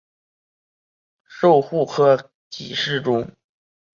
[1.27, 3.31] 授户科给事中。